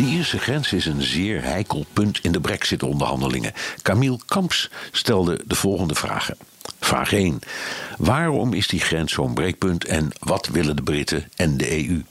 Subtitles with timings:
[0.00, 3.52] De Ierse grens is een zeer heikel punt in de Brexit-onderhandelingen.
[3.82, 6.36] Camille Kamps stelde de volgende vragen.
[6.78, 7.38] Vraag 1.
[7.98, 12.02] Waarom is die grens zo'n breekpunt en wat willen de Britten en de EU?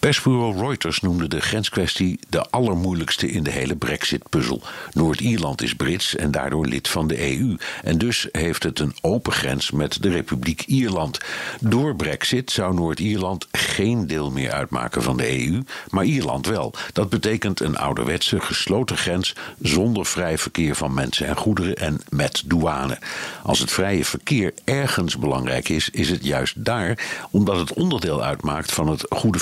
[0.00, 4.62] Persbureau Reuters noemde de grenskwestie de allermoeilijkste in de hele Brexit-puzzel.
[4.92, 7.56] Noord-Ierland is Brits en daardoor lid van de EU.
[7.82, 11.18] En dus heeft het een open grens met de Republiek Ierland.
[11.60, 16.74] Door Brexit zou Noord-Ierland geen deel meer uitmaken van de EU, maar Ierland wel.
[16.92, 22.42] Dat betekent een ouderwetse gesloten grens zonder vrij verkeer van mensen en goederen en met
[22.46, 22.98] douane.
[23.42, 26.98] Als het vrije verkeer ergens belangrijk is, is het juist daar,
[27.30, 29.38] omdat het onderdeel uitmaakt van het Goede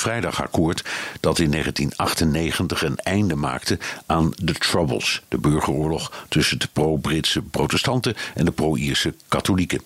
[1.20, 8.16] Dat in 1998 een einde maakte aan de Troubles, de burgeroorlog tussen de pro-Britse protestanten
[8.34, 9.80] en de pro-Ierse katholieken.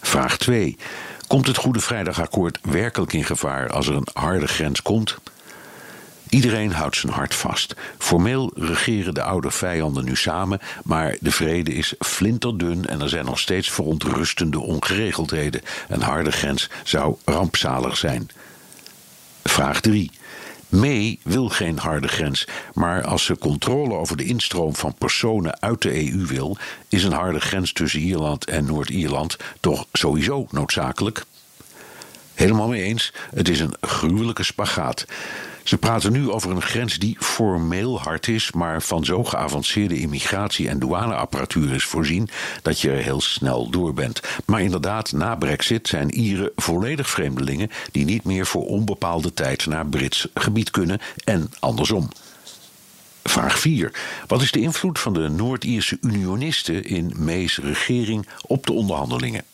[0.00, 0.76] Vraag 2.
[1.26, 5.16] Komt het Goede Vrijdagakkoord werkelijk in gevaar als er een harde grens komt?
[6.28, 7.74] Iedereen houdt zijn hart vast.
[7.98, 13.24] Formeel regeren de oude vijanden nu samen, maar de vrede is flinterdun en er zijn
[13.24, 15.60] nog steeds verontrustende ongeregeldheden.
[15.88, 18.30] Een harde grens zou rampzalig zijn.
[19.48, 20.10] Vraag 3.
[20.68, 25.82] May wil geen harde grens, maar als ze controle over de instroom van personen uit
[25.82, 26.56] de EU wil,
[26.88, 31.24] is een harde grens tussen Ierland en Noord-Ierland toch sowieso noodzakelijk?
[32.34, 35.04] Helemaal mee eens, het is een gruwelijke spagaat.
[35.68, 40.68] Ze praten nu over een grens die formeel hard is, maar van zo geavanceerde immigratie-
[40.68, 42.28] en douaneapparatuur is voorzien
[42.62, 44.20] dat je er heel snel door bent.
[44.46, 49.86] Maar inderdaad, na Brexit zijn Ieren volledig vreemdelingen die niet meer voor onbepaalde tijd naar
[49.86, 52.08] Brits gebied kunnen en andersom.
[53.24, 53.92] Vraag 4.
[54.26, 59.44] Wat is de invloed van de Noord-Ierse unionisten in May's regering op de onderhandelingen?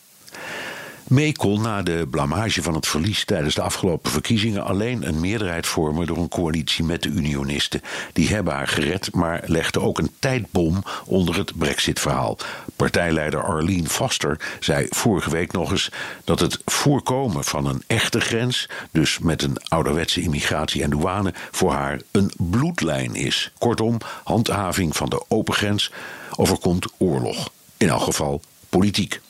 [1.08, 6.06] May na de blamage van het verlies tijdens de afgelopen verkiezingen alleen een meerderheid vormen
[6.06, 7.82] door een coalitie met de Unionisten.
[8.12, 12.38] Die hebben haar gered, maar legden ook een tijdbom onder het Brexit-verhaal.
[12.76, 15.90] Partijleider Arlene Foster zei vorige week nog eens
[16.24, 21.72] dat het voorkomen van een echte grens, dus met een ouderwetse immigratie en douane, voor
[21.72, 23.52] haar een bloedlijn is.
[23.58, 25.90] Kortom, handhaving van de open grens
[26.36, 27.50] overkomt oorlog.
[27.76, 29.20] In elk geval politiek.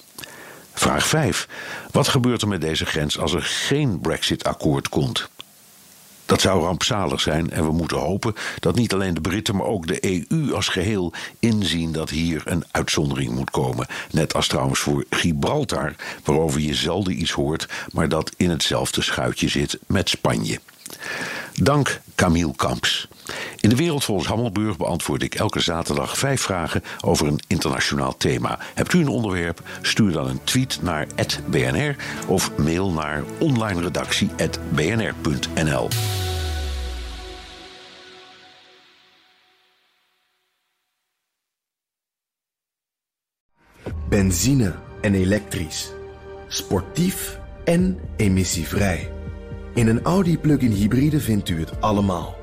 [0.75, 1.49] Vraag 5.
[1.91, 5.29] Wat gebeurt er met deze grens als er geen Brexit-akkoord komt?
[6.27, 9.87] Dat zou rampzalig zijn en we moeten hopen dat niet alleen de Britten, maar ook
[9.87, 13.87] de EU als geheel inzien dat hier een uitzondering moet komen.
[14.11, 19.49] Net als trouwens voor Gibraltar, waarover je zelden iets hoort, maar dat in hetzelfde schuitje
[19.49, 20.61] zit met Spanje.
[21.55, 23.09] Dank Camille Kamps.
[23.65, 28.59] In de wereld volgens Hammelburg beantwoord ik elke zaterdag vijf vragen over een internationaal thema.
[28.75, 29.63] Hebt u een onderwerp?
[29.83, 31.07] Stuur dan een tweet naar
[31.51, 35.89] @bnr of mail naar onlineredactie@bnr.nl.
[44.09, 45.93] Benzine en elektrisch.
[46.49, 49.11] Sportief en emissievrij.
[49.75, 52.43] In een Audi plug-in hybride vindt u het allemaal.